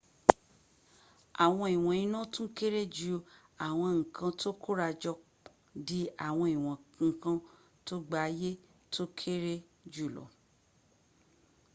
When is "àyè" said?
8.29-8.49